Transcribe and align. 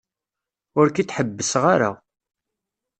Ur 0.79 0.87
k-id-ḥebbseɣ 0.89 1.63
ara. 1.73 1.91